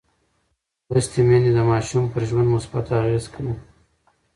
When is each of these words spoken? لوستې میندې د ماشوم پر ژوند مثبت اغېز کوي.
لوستې 0.91 1.21
میندې 1.27 1.51
د 1.53 1.59
ماشوم 1.71 2.03
پر 2.13 2.21
ژوند 2.29 2.49
مثبت 2.55 2.85
اغېز 2.99 3.25
کوي. 3.33 3.55